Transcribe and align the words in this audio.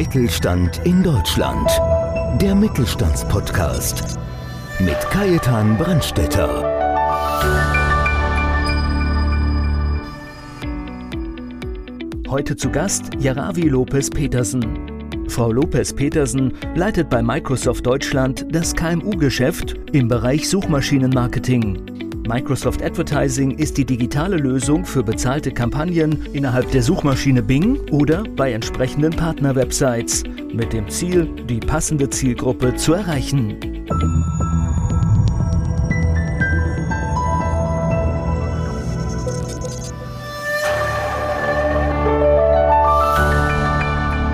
Mittelstand 0.00 0.80
in 0.86 1.02
Deutschland. 1.02 1.70
Der 2.40 2.54
Mittelstandspodcast 2.54 4.18
mit 4.78 4.98
Kajetan 5.10 5.76
Brandstetter. 5.76 6.64
Heute 12.30 12.56
zu 12.56 12.70
Gast 12.70 13.10
Jaravi 13.18 13.68
Lopez 13.68 14.08
Petersen. 14.08 14.64
Frau 15.28 15.52
Lopez 15.52 15.92
Petersen 15.92 16.54
leitet 16.74 17.10
bei 17.10 17.22
Microsoft 17.22 17.84
Deutschland 17.84 18.46
das 18.50 18.74
KMU-Geschäft 18.74 19.74
im 19.92 20.08
Bereich 20.08 20.48
Suchmaschinenmarketing. 20.48 21.89
Microsoft 22.30 22.80
Advertising 22.80 23.58
ist 23.58 23.76
die 23.76 23.84
digitale 23.84 24.36
Lösung 24.36 24.84
für 24.84 25.02
bezahlte 25.02 25.50
Kampagnen 25.50 26.26
innerhalb 26.32 26.70
der 26.70 26.80
Suchmaschine 26.80 27.42
Bing 27.42 27.80
oder 27.90 28.22
bei 28.36 28.52
entsprechenden 28.52 29.10
Partnerwebsites 29.10 30.22
mit 30.52 30.72
dem 30.72 30.88
Ziel, 30.88 31.26
die 31.48 31.58
passende 31.58 32.08
Zielgruppe 32.08 32.76
zu 32.76 32.92
erreichen. 32.92 33.56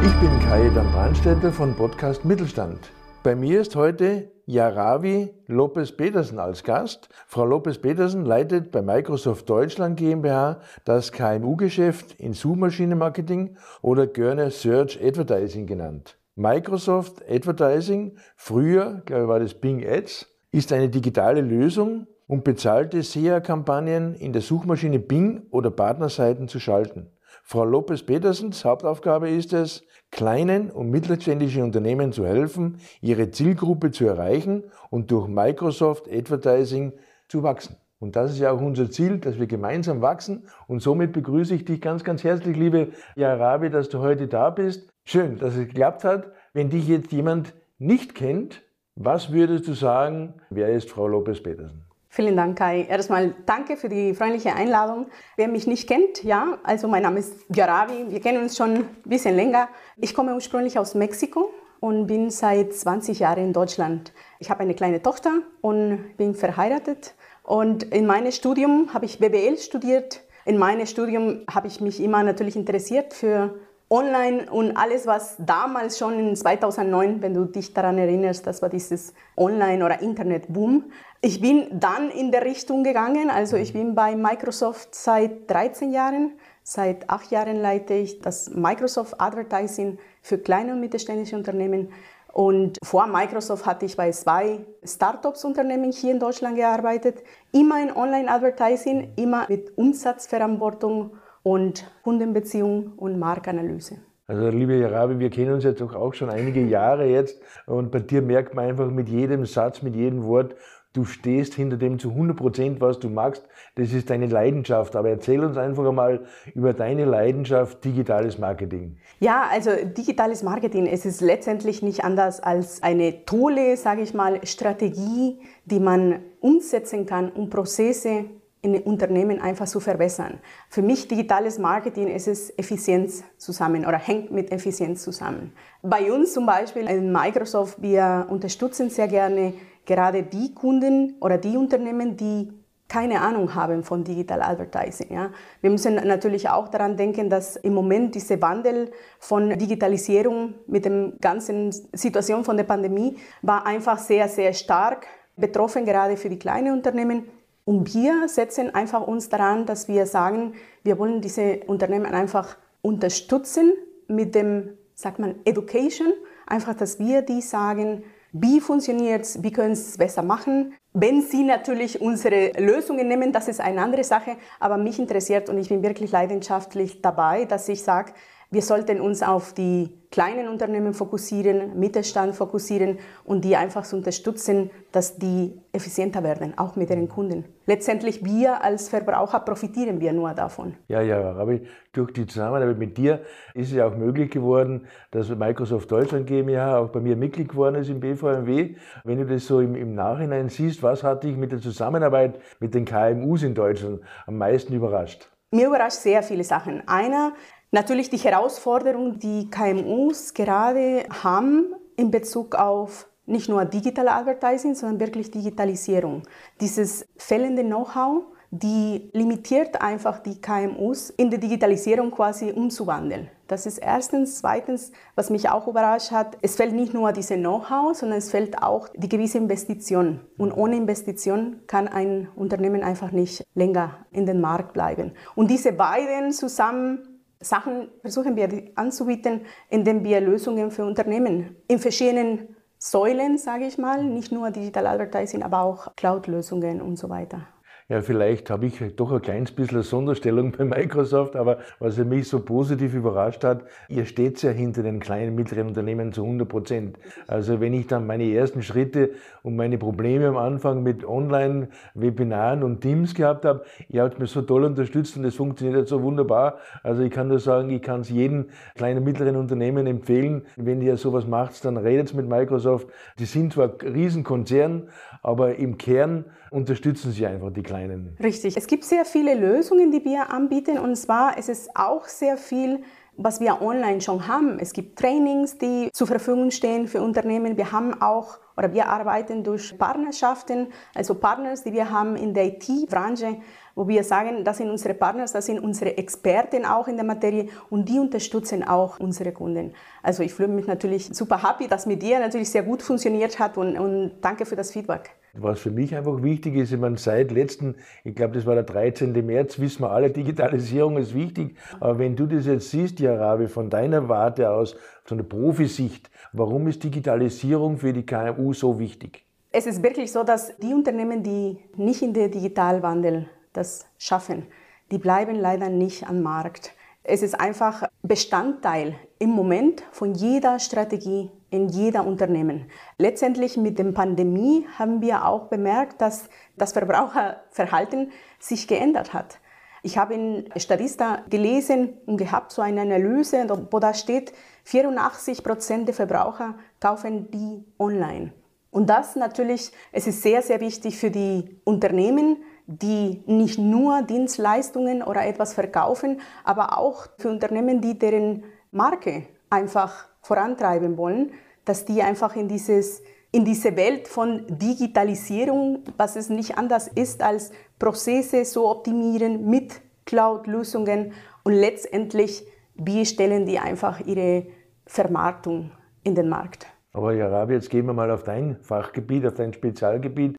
Ich 0.05 0.15
bin 0.21 0.39
Kai 0.41 0.69
Brandstätter 0.69 1.51
von 1.51 1.75
Podcast 1.75 2.27
Mittelstand. 2.27 2.91
Bei 3.27 3.35
mir 3.35 3.61
ist 3.61 3.75
heute 3.75 4.31
Jaravi 4.47 5.35
Lopez-Petersen 5.49 6.39
als 6.39 6.63
Gast. 6.63 7.09
Frau 7.27 7.45
Lopez-Petersen 7.45 8.25
leitet 8.25 8.71
bei 8.71 8.83
Microsoft 8.83 9.51
Deutschland 9.51 9.97
GmbH 9.97 10.61
das 10.85 11.11
KMU-Geschäft 11.11 12.21
in 12.21 12.35
Suchmaschinenmarketing 12.35 13.57
oder 13.83 14.07
gerne 14.07 14.53
Search 14.53 15.01
Advertising 15.03 15.67
genannt. 15.67 16.17
Microsoft 16.37 17.29
Advertising, 17.29 18.17
früher, 18.37 19.03
glaube 19.07 19.23
ich, 19.25 19.29
war 19.29 19.41
das 19.41 19.55
Bing 19.55 19.85
Ads, 19.85 20.29
ist 20.53 20.73
eine 20.73 20.89
digitale 20.89 21.41
Lösung, 21.41 22.07
um 22.29 22.45
bezahlte 22.45 23.03
SEA-Kampagnen 23.03 24.15
in 24.15 24.35
der 24.35 24.43
Suchmaschine 24.43 25.01
Bing 25.01 25.49
oder 25.51 25.73
Partnerseiten 25.73 26.47
zu 26.47 26.61
schalten. 26.61 27.11
Frau 27.49 27.65
Lopez-Petersens 27.65 28.65
Hauptaufgabe 28.65 29.31
ist 29.31 29.53
es, 29.53 29.85
kleinen 30.11 30.69
und 30.69 30.91
mittelständischen 30.91 31.63
Unternehmen 31.63 32.13
zu 32.13 32.27
helfen, 32.27 32.79
ihre 33.01 33.31
Zielgruppe 33.31 33.93
zu 33.93 34.05
erreichen 34.05 34.65
und 34.91 35.13
durch 35.13 35.29
Microsoft 35.29 36.11
Advertising 36.11 36.93
zu 37.29 37.45
wachsen. 37.45 37.77
Und 38.01 38.17
das 38.17 38.33
ist 38.33 38.41
ja 38.41 38.51
auch 38.51 38.61
unser 38.61 38.91
Ziel, 38.91 39.19
dass 39.19 39.39
wir 39.39 39.47
gemeinsam 39.47 40.03
wachsen. 40.03 40.49
Und 40.67 40.83
somit 40.83 41.13
begrüße 41.13 41.55
ich 41.55 41.65
dich 41.65 41.81
ganz, 41.81 42.03
ganz 42.03 42.25
herzlich, 42.25 42.57
liebe 42.57 42.89
Jarabi, 43.15 43.71
dass 43.71 43.91
du 43.91 44.01
heute 44.01 44.27
da 44.27 44.51
bist. 44.51 44.93
Schön, 45.05 45.39
dass 45.39 45.55
es 45.55 45.69
geklappt 45.69 46.03
hat. 46.03 46.33
Wenn 46.53 46.69
dich 46.69 46.89
jetzt 46.89 47.13
jemand 47.13 47.55
nicht 47.79 48.17
kennt, 48.17 48.63
was 48.97 49.31
würdest 49.31 49.69
du 49.69 49.75
sagen, 49.75 50.35
wer 50.51 50.71
ist 50.71 50.91
Frau 50.91 51.07
Lopez-Petersen? 51.07 51.86
Vielen 52.17 52.35
Dank, 52.35 52.57
Kai. 52.57 52.87
Erstmal 52.89 53.35
danke 53.45 53.77
für 53.77 53.91
die 53.91 54.15
freundliche 54.15 54.55
Einladung. 54.55 55.05
Wer 55.37 55.49
mich 55.49 55.67
nicht 55.67 55.87
kennt, 55.87 56.25
ja, 56.25 56.57
also 56.63 56.89
mein 56.89 57.03
Name 57.03 57.19
ist 57.19 57.35
Jaravi. 57.55 58.07
Wir 58.09 58.23
kennen 58.23 58.43
uns 58.43 58.57
schon 58.57 58.75
ein 58.75 58.89
bisschen 59.05 59.37
länger. 59.37 59.69
Ich 59.99 60.15
komme 60.15 60.35
ursprünglich 60.35 60.79
aus 60.79 60.95
Mexiko 60.95 61.51
und 61.79 62.07
bin 62.07 62.31
seit 62.31 62.73
20 62.73 63.19
Jahren 63.19 63.45
in 63.45 63.53
Deutschland. 63.53 64.15
Ich 64.39 64.49
habe 64.49 64.61
eine 64.61 64.73
kleine 64.73 65.03
Tochter 65.03 65.43
und 65.61 66.17
bin 66.17 66.35
verheiratet. 66.35 67.15
Und 67.43 67.83
in 67.83 68.07
meinem 68.07 68.33
Studium 68.33 68.95
habe 68.95 69.05
ich 69.05 69.19
BWL 69.19 69.59
studiert. 69.59 70.23
In 70.47 70.57
meinem 70.57 70.87
Studium 70.87 71.43
habe 71.51 71.67
ich 71.67 71.83
mich 71.83 72.01
immer 72.01 72.23
natürlich 72.23 72.57
interessiert 72.57 73.13
für 73.13 73.57
Online 73.89 74.51
und 74.51 74.77
alles, 74.77 75.07
was 75.07 75.37
damals 75.39 75.97
schon 75.97 76.19
in 76.19 76.35
2009, 76.35 77.23
wenn 77.23 77.35
du 77.35 77.45
dich 77.45 77.73
daran 77.73 77.99
erinnerst, 77.99 78.45
das 78.45 78.61
war 78.61 78.69
dieses 78.69 79.15
Online- 79.37 79.85
oder 79.85 80.03
Internet-Boom. 80.03 80.91
Ich 81.21 81.41
bin 81.41 81.69
dann 81.71 82.11
in 82.11 82.33
der 82.33 82.45
Richtung 82.45 82.83
gegangen, 82.83 83.31
also 83.31 83.57
ich 83.57 83.73
bin 83.73 83.95
bei 83.95 84.17
Microsoft 84.17 84.95
seit 84.95 85.49
13 85.49 85.93
Jahren. 85.93 86.33
Seit 86.65 87.09
acht 87.09 87.31
Jahren 87.31 87.63
leite 87.63 87.95
ich 87.95 88.21
das 88.21 88.51
Microsoft 88.51 89.21
Advertising 89.21 89.99
für 90.21 90.39
kleine 90.39 90.73
und 90.73 90.81
mittelständische 90.81 91.37
Unternehmen. 91.37 91.93
Und 92.33 92.79
vor 92.85 93.07
Microsoft 93.07 93.67
hatte 93.67 93.87
ich 93.87 93.97
bei 93.97 94.11
zwei 94.11 94.67
Startups-Unternehmen 94.85 95.93
hier 95.93 96.11
in 96.11 96.19
Deutschland 96.19 96.57
gearbeitet. 96.57 97.23
Immer 97.53 97.81
in 97.81 97.97
Online-Advertising, 97.97 99.13
immer 99.15 99.47
mit 99.49 99.79
Umsatzverantwortung 99.79 101.13
und 101.47 101.89
Kundenbeziehung 102.03 102.95
und 102.97 103.21
Marktanalyse. 103.21 103.99
Also 104.27 104.49
liebe 104.49 104.75
Jarabi, 104.75 105.21
wir 105.21 105.31
kennen 105.31 105.53
uns 105.53 105.63
jetzt 105.63 105.81
auch 105.81 106.13
schon 106.13 106.29
einige 106.29 106.61
Jahre 106.61 107.07
jetzt 107.07 107.41
und 107.67 107.93
bei 107.93 108.01
dir 108.01 108.21
merkt 108.21 108.57
man 108.57 108.65
einfach 108.65 108.91
mit 108.91 109.09
jedem 109.09 109.47
Satz, 109.47 109.81
mit 109.81 109.95
jedem 109.95 110.25
Wort, 110.25 110.57
du 110.93 111.05
stehst 111.05 111.55
hinter 111.55 111.77
dem 111.77 112.01
zu 112.01 112.11
100 112.11 112.37
Prozent, 112.37 112.81
was 112.81 112.99
du 112.99 113.09
magst. 113.09 113.47
Das 113.77 113.93
ist 113.93 114.11
deine 114.11 114.27
Leidenschaft. 114.27 114.97
Aber 114.97 115.09
erzähl 115.09 115.45
uns 115.45 115.57
einfach 115.57 115.87
einmal 115.87 116.25
über 116.57 116.73
deine 116.73 117.05
Leidenschaft 117.05 117.85
digitales 117.85 118.39
Marketing. 118.39 118.97
Ja, 119.21 119.45
also 119.49 119.71
digitales 119.97 120.43
Marketing, 120.43 120.87
es 120.87 121.07
ist 121.07 121.21
letztendlich 121.21 121.81
nicht 121.81 122.03
anders 122.03 122.41
als 122.41 122.83
eine 122.83 123.25
tolle, 123.25 123.77
sage 123.77 124.03
ich 124.03 124.15
mal, 124.15 124.45
Strategie, 124.45 125.39
die 125.65 125.79
man 125.79 126.23
umsetzen 126.41 127.07
kann, 127.07 127.31
um 127.31 127.51
Prozesse 127.51 128.25
in 128.63 128.77
Unternehmen 128.83 129.41
einfach 129.41 129.67
zu 129.67 129.81
verbessern. 129.81 130.41
Für 130.69 130.83
mich 130.83 131.09
digitales 131.09 131.59
Marketing 131.59 132.09
ist 132.09 132.27
es 132.27 132.57
Effizienz 132.59 133.23
zusammen 133.37 133.87
oder 133.87 133.99
hängt 133.99 134.31
mit 134.33 134.51
Effizienz 134.51 135.03
zusammen. 135.03 135.53
Bei 135.83 136.11
uns 136.13 136.33
zum 136.33 136.47
Beispiel 136.47 136.89
in 136.89 137.13
Microsoft, 137.13 137.81
wir 137.81 138.27
unterstützen 138.29 138.91
sehr 138.91 139.09
gerne 139.09 139.55
gerade 139.85 140.25
die 140.25 140.53
Kunden 140.53 141.15
oder 141.21 141.39
die 141.39 141.57
Unternehmen, 141.57 142.17
die 142.17 142.53
keine 142.89 143.21
Ahnung 143.21 143.55
haben 143.55 143.83
von 143.83 144.05
Digital 144.05 144.43
Advertising. 144.43 145.13
Ja. 145.13 145.31
Wir 145.61 145.71
müssen 145.71 145.95
natürlich 145.95 146.49
auch 146.49 146.69
daran 146.69 146.97
denken, 146.97 147.29
dass 147.29 147.57
im 147.57 147.75
Moment 147.75 148.15
diese 148.15 148.41
Wandel 148.41 148.93
von 149.19 149.59
Digitalisierung 149.59 150.55
mit 150.67 150.85
der 150.85 151.13
ganzen 151.21 151.73
Situation 151.73 152.45
von 152.45 152.57
der 152.57 152.65
Pandemie 152.65 153.17
war 153.43 153.67
einfach 153.67 153.99
sehr, 153.99 154.29
sehr 154.29 154.53
stark 154.53 155.07
betroffen, 155.37 155.85
gerade 155.85 156.17
für 156.17 156.29
die 156.29 156.39
kleinen 156.39 156.73
Unternehmen. 156.73 157.25
Und 157.67 157.93
wir 157.95 158.29
setzen 158.29 158.73
einfach 158.77 159.05
uns 159.05 159.29
daran, 159.29 159.67
dass 159.67 159.89
wir 159.89 160.07
sagen, 160.07 160.55
wir 160.85 161.01
wollen 161.01 161.21
diese 161.21 161.61
Unternehmen 161.67 162.15
einfach 162.15 162.57
unterstützen 162.81 163.73
mit 164.07 164.37
dem, 164.37 164.79
sagt 164.95 165.19
man, 165.19 165.35
Education. 165.45 166.13
Einfach, 166.47 166.75
dass 166.75 167.01
wir 167.01 167.23
die 167.23 167.41
sagen, 167.41 168.05
wie 168.31 168.61
funktioniert 168.61 169.23
es, 169.23 169.43
wie 169.43 169.51
können 169.51 169.75
sie 169.75 169.91
es 169.91 169.99
besser 169.99 170.23
machen. 170.23 170.75
Wenn 170.93 171.23
Sie 171.23 171.43
natürlich 171.43 172.01
unsere 172.01 172.53
Lösungen 172.57 173.09
nehmen, 173.09 173.33
das 173.33 173.49
ist 173.49 173.61
eine 173.61 173.83
andere 173.83 174.05
Sache, 174.05 174.37
aber 174.61 174.77
mich 174.77 175.01
interessiert 175.01 175.49
und 175.49 175.59
ich 175.59 175.69
bin 175.69 175.83
wirklich 175.83 176.13
leidenschaftlich 176.13 177.03
dabei, 177.03 177.47
dass 177.47 177.69
ich 177.69 177.83
sage, 177.83 178.13
wir 178.51 178.63
sollten 178.63 179.01
uns 179.01 179.23
auf 179.23 179.55
die 179.55 179.91
kleinen 180.11 180.49
Unternehmen 180.49 180.95
fokussieren, 180.95 181.79
Mittelstand 181.79 182.35
fokussieren 182.35 182.99
und 183.25 183.45
die 183.45 183.57
einfach 183.57 183.85
zu 183.85 183.97
unterstützen, 183.97 184.71
dass 184.93 185.19
die 185.19 185.61
effizienter 185.73 186.23
werden, 186.23 186.57
auch 186.57 186.77
mit 186.77 186.89
ihren 186.91 187.09
Kunden. 187.09 187.45
Letztendlich 187.67 188.25
wir 188.25 188.63
als 188.63 188.89
Verbraucher 188.89 189.41
profitieren 189.41 190.01
wir 190.01 190.13
nur 190.13 190.33
davon. 190.33 190.75
Ja, 190.89 191.01
ja, 191.01 191.33
aber 191.35 191.59
durch 191.93 192.13
die 192.13 192.27
Zusammenarbeit 192.27 192.79
mit 192.79 192.97
dir 192.97 193.23
ist 193.53 193.69
es 193.69 193.75
ja 193.75 193.87
auch 193.87 193.97
möglich 193.97 194.31
geworden, 194.31 194.87
dass 195.11 195.29
Microsoft 195.29 195.91
Deutschland 195.91 196.27
GmbH 196.27 196.79
auch 196.79 196.91
bei 196.91 197.01
mir 197.01 197.17
Mitglied 197.17 197.49
geworden 197.49 197.75
ist 197.75 197.91
im 197.91 198.01
BVMW. 198.01 198.77
Wenn 199.05 199.19
du 199.19 199.27
das 199.27 199.47
so 199.47 199.61
im, 199.61 199.75
im 199.75 199.95
Nachhinein 199.95 200.49
siehst, 200.49 200.83
was 200.83 201.03
hat 201.03 201.25
dich 201.25 201.37
mit 201.37 201.51
der 201.51 201.61
Zusammenarbeit 201.61 202.41
mit 202.61 202.75
den 202.75 202.85
KMUs 202.85 203.43
in 203.43 203.55
Deutschland 203.55 204.01
am 204.27 204.39
meisten 204.39 204.73
überrascht? 204.73 205.29
Mir 205.53 205.69
überrascht 205.69 205.99
sehr 205.99 206.25
viele 206.25 206.43
Sachen. 206.43 206.83
Einer, 206.89 207.33
Natürlich 207.77 208.09
die 208.09 208.17
Herausforderung, 208.17 209.19
die 209.19 209.51
KMUs 209.51 210.33
gerade 210.33 211.05
haben 211.23 211.75
in 211.99 212.11
Bezug 212.11 212.55
auf 212.55 213.07
nicht 213.27 213.51
nur 213.51 213.67
Digital 213.67 214.09
Advertising, 214.09 214.75
sondern 214.75 214.99
wirklich 214.99 215.31
Digitalisierung. 215.31 216.23
Dieses 216.59 217.05
fehlende 217.19 217.63
Know-how, 217.63 218.23
die 218.51 219.11
limitiert 219.13 219.83
einfach 219.83 220.21
die 220.21 220.41
KMUs 220.41 221.11
in 221.11 221.29
der 221.29 221.39
Digitalisierung 221.39 222.11
quasi 222.13 222.51
umzuwandeln. 222.51 223.29
Das 223.47 223.67
ist 223.67 223.77
erstens. 223.77 224.39
Zweitens, 224.39 224.91
was 225.15 225.29
mich 225.29 225.51
auch 225.51 225.69
überrascht 225.69 226.13
hat, 226.13 226.39
es 226.41 226.57
fehlt 226.57 226.73
nicht 226.73 226.95
nur 226.95 227.13
diese 227.13 227.37
Know-how, 227.37 227.95
sondern 227.95 228.17
es 228.17 228.31
fehlt 228.31 228.63
auch 228.63 228.89
die 228.97 229.11
gewisse 229.11 229.37
Investition. 229.37 230.21
Und 230.39 230.53
ohne 230.53 230.77
Investition 230.77 231.61
kann 231.67 231.89
ein 231.89 232.29
Unternehmen 232.37 232.83
einfach 232.83 233.11
nicht 233.11 233.45
länger 233.55 234.07
in 234.13 234.25
den 234.25 234.41
Markt 234.41 234.73
bleiben. 234.73 235.13
Und 235.35 235.51
diese 235.51 235.73
beiden 235.73 236.33
zusammen 236.33 237.13
Sachen 237.41 237.89
versuchen 238.01 238.37
wir 238.37 238.71
anzubieten, 238.77 239.43
indem 239.69 240.05
wir 240.05 240.21
Lösungen 240.21 240.71
für 240.71 240.85
Unternehmen 240.85 241.57
in 241.69 241.79
verschiedenen 241.79 242.57
Säulen, 242.79 243.39
sage 243.39 243.67
ich 243.67 243.79
mal, 243.79 244.05
nicht 244.05 244.33
nur 244.33 244.51
Digital 244.51 244.87
Advertising, 244.87 245.43
aber 245.43 245.63
auch 245.63 245.95
Cloud-Lösungen 245.97 246.81
und 246.81 246.97
so 246.97 247.09
weiter. 247.09 247.47
Ja, 247.89 248.01
vielleicht 248.01 248.51
habe 248.51 248.67
ich 248.67 248.81
doch 248.97 249.13
ein 249.13 249.23
kleines 249.23 249.53
bisschen 249.53 249.77
eine 249.77 249.85
Sonderstellung 249.85 250.51
bei 250.51 250.65
Microsoft, 250.65 251.37
aber 251.37 251.59
was 251.79 251.97
mich 251.99 252.29
so 252.29 252.41
positiv 252.41 252.95
überrascht 252.95 253.45
hat, 253.45 253.63
ihr 253.89 254.07
steht 254.07 254.43
ja 254.43 254.51
hinter 254.51 254.83
den 254.83 254.99
kleinen, 254.99 255.37
mittleren 255.37 255.69
Unternehmen 255.69 256.13
zu 256.13 256.25
100 256.25 256.49
Prozent. 256.49 256.99
Also 257.29 257.61
wenn 257.61 257.73
ich 257.75 257.87
dann 257.87 258.05
meine 258.05 258.25
ersten 258.33 258.63
Schritte 258.63 259.11
und 259.45 259.55
meine 259.55 259.79
Probleme 259.79 260.27
am 260.27 260.37
Anfang 260.37 260.83
mit 260.83 261.05
Online-Webinaren 261.05 262.65
und 262.65 262.81
Teams 262.81 263.15
gehabt 263.15 263.45
habe, 263.45 263.65
ihr 263.89 264.03
habt 264.03 264.19
mich 264.19 264.33
so 264.33 264.43
toll 264.43 264.65
unterstützt 264.65 265.17
und 265.17 265.25
es 265.25 265.37
funktioniert 265.37 265.87
so 265.87 266.03
wunderbar. 266.03 266.59
Also 266.83 267.03
ich 267.03 267.13
kann 267.13 267.29
nur 267.29 267.39
sagen, 267.39 267.71
ich 267.71 267.83
kann 267.83 268.01
es 268.01 268.11
jedem 268.11 268.47
kleinen, 268.75 269.05
mittleren 269.05 269.37
Unternehmen 269.37 269.87
empfehlen, 269.87 270.43
wenn 270.57 270.83
ihr 270.83 270.97
sowas 270.97 271.25
macht, 271.25 271.65
dann 271.65 271.77
redet 271.77 272.15
mit 272.15 272.29
Microsoft. 272.29 272.89
Die 273.21 273.27
sind 273.27 273.53
zwar 273.53 273.71
Riesenkonzern, 273.81 274.89
aber 275.27 275.57
im 275.57 275.77
Kern 275.77 276.25
unterstützen 276.53 277.11
sie 277.11 277.27
einfach 277.27 277.53
die 277.53 277.65
Kleinen. 277.65 278.17
Richtig. 278.23 278.57
Es 278.57 278.69
gibt 278.69 278.85
sehr 278.85 279.05
viele 279.05 279.35
Lösungen, 279.35 279.91
die 279.91 280.05
wir 280.05 280.31
anbieten 280.31 280.79
und 280.79 280.95
zwar 280.95 281.37
ist 281.37 281.49
es 281.49 281.69
auch 281.75 282.07
sehr 282.07 282.37
viel 282.37 282.85
was 283.19 283.41
wir 283.41 283.63
online 283.63 284.03
schon 284.03 284.29
haben. 284.29 284.59
Es 284.59 284.75
gibt 284.75 284.99
Trainings, 284.99 285.57
die 285.57 285.89
zur 285.93 286.07
Verfügung 286.07 286.51
stehen 286.51 286.87
für 286.87 287.01
Unternehmen. 287.01 287.57
Wir 287.57 287.73
haben 287.73 288.01
auch 288.03 288.39
oder 288.59 288.73
wir 288.75 288.89
arbeiten 288.89 289.43
durch 289.43 289.79
Partnerschaften, 289.79 290.69
also 290.95 291.15
Partners, 291.15 291.65
die 291.65 291.73
wir 291.73 291.91
haben 291.91 292.17
in 292.17 292.35
der 292.35 292.47
IT-Branche, 292.49 293.39
wo 293.77 293.87
wir 293.87 294.03
sagen, 294.03 294.43
das 294.43 294.57
sind 294.57 294.71
unsere 294.71 294.95
Partners, 294.95 295.33
das 295.33 295.47
sind 295.47 295.61
unsere 295.61 295.97
Experten 295.99 296.65
auch 296.65 296.89
in 296.89 296.97
der 296.97 297.05
Materie 297.05 297.49
und 297.71 297.89
die 297.89 297.99
unterstützen 297.99 298.65
auch 298.65 298.99
unsere 298.99 299.33
Kunden. 299.33 299.75
Also 300.03 300.23
ich 300.23 300.33
fühle 300.33 300.49
mich 300.49 300.67
natürlich 300.67 301.11
super 301.13 301.43
happy, 301.47 301.69
dass 301.69 301.85
mit 301.85 302.03
dir 302.03 302.19
natürlich 302.19 302.51
sehr 302.51 302.63
gut 302.63 302.83
funktioniert 302.83 303.39
hat 303.39 303.59
und, 303.59 303.79
und 303.79 304.13
danke 304.23 304.47
für 304.47 304.57
das 304.57 304.73
Feedback. 304.73 305.11
Was 305.35 305.61
für 305.61 305.71
mich 305.71 305.95
einfach 305.95 306.23
wichtig 306.23 306.57
ist, 306.57 306.73
ich 306.73 306.81
meine, 306.81 306.97
seit 306.97 307.31
letzten, 307.31 307.75
ich 308.03 308.15
glaube, 308.15 308.35
das 308.35 308.47
war 308.47 308.55
der 308.55 308.65
13. 308.65 309.13
März, 309.25 309.59
wissen 309.59 309.83
wir 309.83 309.91
alle, 309.91 310.11
Digitalisierung 310.11 310.97
ist 310.97 311.15
wichtig. 311.15 311.57
Aber 311.79 311.99
wenn 311.99 312.17
du 312.17 312.25
das 312.25 312.47
jetzt 312.47 312.71
siehst, 312.71 312.99
Jarabe, 313.01 313.49
von 313.49 313.69
deiner 313.69 314.09
Warte 314.09 314.51
aus, 314.51 314.77
von 315.05 315.19
der 315.19 315.25
Profisicht, 315.25 316.11
warum 316.33 316.67
ist 316.69 316.83
Digitalisierung 316.83 317.77
für 317.77 317.93
die 317.93 318.07
KMU 318.07 318.55
so 318.55 318.79
wichtig? 318.79 319.27
Es 319.53 319.67
ist 319.67 319.83
wirklich 319.83 320.11
so, 320.11 320.23
dass 320.23 320.57
die 320.57 320.73
Unternehmen, 320.73 321.23
die 321.23 321.59
nicht 321.77 322.01
in 322.01 322.15
der 322.15 322.29
Digitalwandel 322.29 323.29
das 323.57 323.87
schaffen, 323.99 324.47
die 324.91 324.99
bleiben 324.99 325.35
leider 325.35 325.69
nicht 325.69 326.09
am 326.09 326.23
Markt. 326.23 326.73
Es 327.03 327.23
ist 327.23 327.39
einfach 327.39 327.85
Bestandteil 328.03 328.97
im 329.19 329.31
Moment 329.31 329.83
von 329.93 330.15
jeder 330.15 330.59
Strategie 330.59 331.31
in 331.51 331.69
jeder 331.69 332.07
Unternehmen. 332.07 332.71
Letztendlich 332.99 333.57
mit 333.57 333.79
der 333.79 333.93
Pandemie 333.93 334.67
haben 334.79 335.01
wir 335.01 335.25
auch 335.25 335.47
bemerkt, 335.47 336.01
dass 336.01 336.29
das 336.57 336.73
Verbraucherverhalten 336.73 338.13
sich 338.39 338.67
geändert 338.67 339.13
hat. 339.13 339.39
Ich 339.83 339.99
habe 339.99 340.15
in 340.15 340.51
Statista 340.57 341.23
gelesen 341.31 341.97
und 342.07 342.17
gehabt 342.17 342.51
so 342.51 342.61
eine 342.61 342.81
Analyse, 342.81 343.47
wo 343.71 343.79
da 343.79 343.95
steht, 343.95 344.33
84 344.65 345.45
Prozent 345.45 345.87
der 345.87 345.95
Verbraucher 345.95 346.57
kaufen 346.81 347.31
die 347.31 347.65
online. 347.79 348.33
Und 348.73 348.91
das 348.91 349.15
natürlich, 349.15 349.71
es 349.93 350.09
ist 350.09 350.23
sehr, 350.23 350.43
sehr 350.43 350.61
wichtig 350.61 350.99
für 350.99 351.11
die 351.11 351.61
Unternehmen, 351.65 352.39
die 352.67 353.23
nicht 353.27 353.59
nur 353.59 354.03
Dienstleistungen 354.03 355.03
oder 355.03 355.27
etwas 355.27 355.55
verkaufen, 355.55 356.21
aber 356.45 356.79
auch 356.79 357.07
für 357.19 357.31
Unternehmen, 357.31 357.81
die 357.81 357.99
deren 357.99 358.45
Marke 358.73 359.25
einfach 359.51 360.09
vorantreiben 360.23 360.97
wollen, 360.97 361.33
dass 361.65 361.85
die 361.85 362.03
einfach 362.03 362.37
in 362.37 362.49
dieses 362.49 363.03
in 363.33 363.45
diese 363.45 363.77
Welt 363.77 364.09
von 364.09 364.47
Digitalisierung, 364.49 365.85
was 365.99 366.17
es 366.17 366.31
nicht 366.31 366.57
anders 366.57 366.89
ist 366.89 367.23
als 367.23 367.51
Prozesse 367.79 368.45
so 368.47 368.71
optimieren 368.71 369.51
mit 369.51 369.83
Cloud-Lösungen 370.07 371.13
und 371.45 371.53
letztendlich 371.53 372.47
wie 372.77 373.05
stellen 373.05 373.45
die 373.45 373.59
einfach 373.59 374.01
ihre 374.01 374.47
Vermarktung 374.87 375.71
in 376.03 376.15
den 376.15 376.29
Markt. 376.29 376.67
Aber 376.93 377.13
Jarabi, 377.13 377.55
jetzt 377.55 377.69
gehen 377.69 377.87
wir 377.87 377.93
mal 377.93 378.11
auf 378.11 378.23
dein 378.23 378.57
Fachgebiet, 378.63 379.27
auf 379.27 379.35
dein 379.35 379.53
Spezialgebiet. 379.53 380.37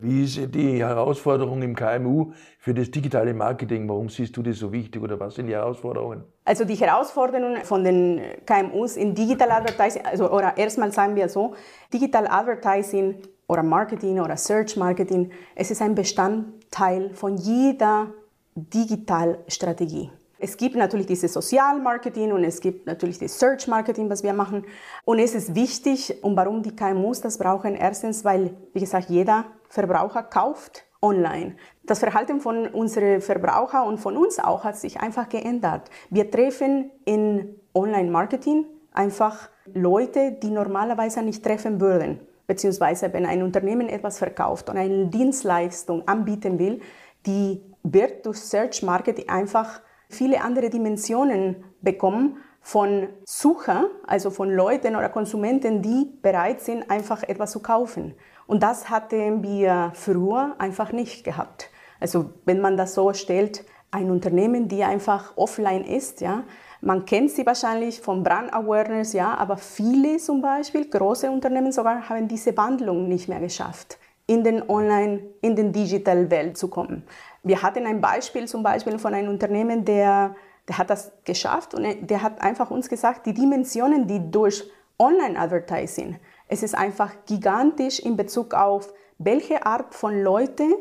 Wie 0.00 0.22
ist 0.22 0.54
die 0.54 0.78
Herausforderung 0.78 1.60
im 1.60 1.74
KMU 1.74 2.30
für 2.60 2.72
das 2.72 2.88
digitale 2.88 3.34
Marketing? 3.34 3.88
Warum 3.88 4.08
siehst 4.08 4.36
du 4.36 4.44
das 4.44 4.56
so 4.56 4.70
wichtig 4.70 5.02
oder 5.02 5.18
was 5.18 5.34
sind 5.34 5.48
die 5.48 5.54
Herausforderungen? 5.54 6.22
Also 6.44 6.64
die 6.64 6.76
Herausforderungen 6.76 7.64
von 7.64 7.82
den 7.82 8.20
KMUs 8.46 8.96
in 8.96 9.12
Digital 9.12 9.50
Advertising, 9.50 10.06
also 10.06 10.30
oder 10.30 10.56
erstmal 10.56 10.92
sagen 10.92 11.16
wir 11.16 11.28
so, 11.28 11.54
Digital 11.92 12.28
Advertising 12.28 13.16
oder 13.48 13.64
Marketing 13.64 14.20
oder 14.20 14.36
Search 14.36 14.76
Marketing, 14.76 15.32
es 15.56 15.72
ist 15.72 15.82
ein 15.82 15.96
Bestandteil 15.96 17.10
von 17.14 17.36
jeder 17.36 18.14
Digitalstrategie. 18.54 20.12
Es 20.38 20.56
gibt 20.56 20.76
natürlich 20.76 21.06
dieses 21.06 21.32
Sozialmarketing 21.32 22.30
und 22.30 22.44
es 22.44 22.60
gibt 22.60 22.86
natürlich 22.86 23.18
das 23.18 23.36
Search 23.36 23.66
Marketing, 23.66 24.08
was 24.08 24.22
wir 24.22 24.32
machen. 24.32 24.64
Und 25.04 25.18
es 25.18 25.34
ist 25.34 25.56
wichtig, 25.56 26.22
und 26.22 26.36
warum 26.36 26.62
die 26.62 26.76
KMUs 26.76 27.20
das 27.20 27.36
brauchen, 27.36 27.74
erstens, 27.74 28.24
weil, 28.24 28.54
wie 28.72 28.78
gesagt, 28.78 29.10
jeder 29.10 29.46
Verbraucher 29.68 30.22
kauft 30.22 30.84
online. 31.00 31.56
Das 31.84 32.00
Verhalten 32.00 32.40
von 32.40 32.66
unseren 32.68 33.20
Verbrauchern 33.20 33.86
und 33.86 33.98
von 33.98 34.16
uns 34.16 34.38
auch 34.38 34.64
hat 34.64 34.76
sich 34.76 35.00
einfach 35.00 35.28
geändert. 35.28 35.90
Wir 36.10 36.30
treffen 36.30 36.90
in 37.04 37.54
Online-Marketing 37.74 38.66
einfach 38.92 39.48
Leute, 39.72 40.32
die 40.32 40.50
normalerweise 40.50 41.22
nicht 41.22 41.44
treffen 41.44 41.80
würden. 41.80 42.20
Beziehungsweise 42.46 43.12
wenn 43.12 43.26
ein 43.26 43.42
Unternehmen 43.42 43.88
etwas 43.88 44.18
verkauft 44.18 44.70
und 44.70 44.78
eine 44.78 45.06
Dienstleistung 45.06 46.08
anbieten 46.08 46.58
will, 46.58 46.80
die 47.26 47.62
wird 47.82 48.26
durch 48.26 48.40
Search 48.40 48.82
Marketing 48.82 49.28
einfach 49.28 49.80
viele 50.08 50.40
andere 50.40 50.70
Dimensionen 50.70 51.64
bekommen 51.82 52.38
von 52.60 53.08
Sucher, 53.24 53.88
also 54.06 54.30
von 54.30 54.50
Leuten 54.50 54.96
oder 54.96 55.08
Konsumenten, 55.10 55.80
die 55.82 56.10
bereit 56.22 56.60
sind, 56.60 56.90
einfach 56.90 57.22
etwas 57.22 57.52
zu 57.52 57.60
kaufen. 57.60 58.14
Und 58.48 58.62
das 58.62 58.88
hatten 58.88 59.42
wir 59.42 59.92
früher 59.94 60.56
einfach 60.58 60.90
nicht 60.90 61.22
gehabt. 61.22 61.68
Also 62.00 62.30
wenn 62.46 62.60
man 62.62 62.78
das 62.78 62.94
so 62.94 63.12
stellt, 63.12 63.62
ein 63.90 64.10
Unternehmen, 64.10 64.68
die 64.68 64.84
einfach 64.84 65.36
offline 65.36 65.84
ist, 65.84 66.22
ja, 66.22 66.44
man 66.80 67.04
kennt 67.04 67.30
sie 67.30 67.44
wahrscheinlich 67.44 68.00
von 68.00 68.22
Brand 68.22 68.52
Awareness, 68.54 69.12
ja, 69.12 69.34
aber 69.34 69.58
viele 69.58 70.16
zum 70.16 70.40
Beispiel, 70.40 70.88
große 70.88 71.30
Unternehmen 71.30 71.72
sogar, 71.72 72.08
haben 72.08 72.26
diese 72.26 72.56
Wandlung 72.56 73.06
nicht 73.06 73.28
mehr 73.28 73.40
geschafft, 73.40 73.98
in 74.26 74.44
den 74.44 74.66
Online, 74.68 75.20
in 75.42 75.54
den 75.54 75.72
Digital 75.72 76.30
Welt 76.30 76.56
zu 76.56 76.68
kommen. 76.68 77.02
Wir 77.42 77.62
hatten 77.62 77.84
ein 77.86 78.00
Beispiel 78.00 78.48
zum 78.48 78.62
Beispiel 78.62 78.98
von 78.98 79.12
einem 79.12 79.28
Unternehmen, 79.28 79.84
der, 79.84 80.34
der 80.66 80.78
hat 80.78 80.88
das 80.88 81.12
geschafft 81.24 81.74
und 81.74 81.84
der 82.08 82.22
hat 82.22 82.40
einfach 82.40 82.70
uns 82.70 82.88
gesagt, 82.88 83.26
die 83.26 83.34
Dimensionen, 83.34 84.06
die 84.06 84.30
durch 84.30 84.70
Online-Advertising, 84.98 86.16
es 86.48 86.62
ist 86.62 86.76
einfach 86.76 87.12
gigantisch 87.26 88.00
in 88.00 88.16
Bezug 88.16 88.54
auf 88.54 88.92
welche 89.18 89.66
Art 89.66 89.94
von 89.94 90.22
Leuten 90.22 90.74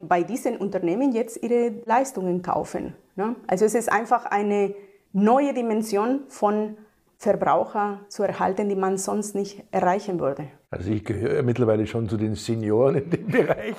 bei 0.00 0.22
diesen 0.22 0.56
Unternehmen 0.56 1.12
jetzt 1.12 1.42
ihre 1.42 1.72
Leistungen 1.86 2.42
kaufen. 2.42 2.94
Ne? 3.16 3.34
Also 3.46 3.64
es 3.64 3.74
ist 3.74 3.90
einfach 3.90 4.26
eine 4.26 4.74
neue 5.12 5.54
Dimension 5.54 6.24
von 6.28 6.76
Verbraucher 7.16 8.00
zu 8.08 8.22
erhalten, 8.24 8.68
die 8.68 8.74
man 8.74 8.98
sonst 8.98 9.34
nicht 9.34 9.64
erreichen 9.70 10.20
würde. 10.20 10.48
Also 10.70 10.90
ich 10.90 11.04
gehöre 11.04 11.42
mittlerweile 11.42 11.86
schon 11.86 12.08
zu 12.08 12.16
den 12.16 12.34
Senioren 12.34 12.96
in 12.96 13.10
dem 13.10 13.26
Bereich. 13.28 13.76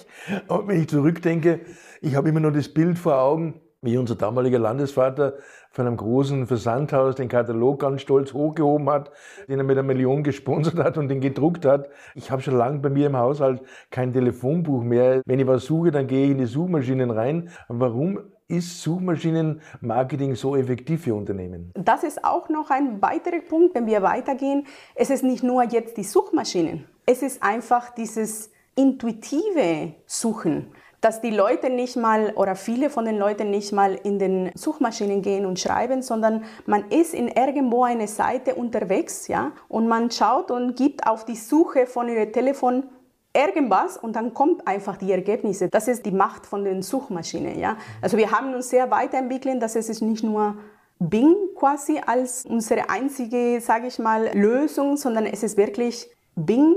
Und 0.47 0.67
wenn 0.67 0.81
ich 0.81 0.87
zurückdenke, 0.87 1.59
ich 2.01 2.15
habe 2.15 2.29
immer 2.29 2.39
nur 2.39 2.53
das 2.53 2.69
Bild 2.69 2.97
vor 2.97 3.19
Augen, 3.19 3.61
wie 3.81 3.97
unser 3.97 4.15
damaliger 4.15 4.59
Landesvater 4.59 5.35
von 5.71 5.87
einem 5.87 5.97
großen 5.97 6.47
Versandhaus 6.47 7.15
den 7.15 7.27
Katalog 7.27 7.81
ganz 7.81 8.01
stolz 8.01 8.33
hochgehoben 8.33 8.89
hat, 8.89 9.11
den 9.47 9.59
er 9.59 9.65
mit 9.65 9.77
einer 9.77 9.87
Million 9.87 10.23
gesponsert 10.23 10.77
hat 10.77 10.97
und 10.97 11.09
den 11.09 11.21
gedruckt 11.21 11.65
hat. 11.65 11.89
Ich 12.15 12.31
habe 12.31 12.41
schon 12.41 12.55
lange 12.55 12.79
bei 12.79 12.89
mir 12.89 13.07
im 13.07 13.17
Haushalt 13.17 13.61
kein 13.91 14.13
Telefonbuch 14.13 14.83
mehr. 14.83 15.21
Wenn 15.25 15.39
ich 15.39 15.47
was 15.47 15.65
suche, 15.65 15.91
dann 15.91 16.07
gehe 16.07 16.25
ich 16.25 16.31
in 16.31 16.37
die 16.37 16.45
Suchmaschinen 16.45 17.11
rein. 17.11 17.49
Warum 17.67 18.19
ist 18.47 18.81
Suchmaschinenmarketing 18.83 20.35
so 20.35 20.55
effektiv 20.55 21.03
für 21.03 21.15
Unternehmen? 21.15 21.71
Das 21.75 22.03
ist 22.03 22.23
auch 22.23 22.49
noch 22.49 22.69
ein 22.69 23.01
weiterer 23.01 23.41
Punkt, 23.41 23.75
wenn 23.75 23.87
wir 23.87 24.01
weitergehen. 24.01 24.65
Es 24.93 25.09
ist 25.09 25.23
nicht 25.23 25.43
nur 25.43 25.63
jetzt 25.63 25.97
die 25.97 26.03
Suchmaschinen. 26.03 26.85
Es 27.05 27.21
ist 27.21 27.43
einfach 27.43 27.89
dieses 27.93 28.51
intuitive 28.75 29.95
Suchen 30.05 30.73
dass 31.01 31.21
die 31.21 31.31
Leute 31.31 31.69
nicht 31.69 31.95
mal 31.95 32.33
oder 32.35 32.55
viele 32.55 32.89
von 32.89 33.05
den 33.05 33.17
Leuten 33.17 33.49
nicht 33.49 33.71
mal 33.71 33.95
in 34.03 34.19
den 34.19 34.51
Suchmaschinen 34.55 35.21
gehen 35.21 35.45
und 35.45 35.59
schreiben, 35.59 36.01
sondern 36.01 36.43
man 36.65 36.89
ist 36.89 37.13
in 37.13 37.27
irgendwo 37.27 37.83
eine 37.83 38.07
Seite 38.07 38.55
unterwegs, 38.55 39.27
ja, 39.27 39.51
und 39.67 39.87
man 39.87 40.11
schaut 40.11 40.51
und 40.51 40.75
gibt 40.75 41.07
auf 41.07 41.25
die 41.25 41.35
Suche 41.35 41.87
von 41.87 42.07
ihrem 42.07 42.31
Telefon 42.31 42.83
irgendwas 43.35 43.97
und 43.97 44.15
dann 44.15 44.33
kommt 44.33 44.65
einfach 44.67 44.97
die 44.97 45.11
Ergebnisse. 45.11 45.67
Das 45.67 45.87
ist 45.87 46.05
die 46.05 46.11
Macht 46.11 46.45
von 46.45 46.63
den 46.63 46.81
Suchmaschinen, 46.81 47.59
ja. 47.59 47.77
Also 48.01 48.17
wir 48.17 48.31
haben 48.31 48.53
uns 48.53 48.69
sehr 48.69 48.89
weiterentwickelt, 48.89 49.61
dass 49.61 49.75
es 49.75 49.89
ist 49.89 50.01
nicht 50.01 50.23
nur 50.23 50.55
Bing 50.99 51.35
quasi 51.55 51.99
als 52.05 52.45
unsere 52.45 52.89
einzige, 52.89 53.59
sage 53.59 53.87
ich 53.87 53.99
mal, 53.99 54.29
Lösung, 54.33 54.95
sondern 54.95 55.25
es 55.25 55.43
ist 55.43 55.57
wirklich 55.57 56.09
Bing 56.35 56.75